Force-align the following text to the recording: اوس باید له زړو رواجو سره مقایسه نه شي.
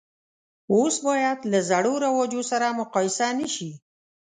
اوس 0.73 0.95
باید 1.07 1.39
له 1.51 1.59
زړو 1.69 1.93
رواجو 2.05 2.41
سره 2.51 2.75
مقایسه 2.79 3.27
نه 3.39 3.47
شي. 3.55 3.71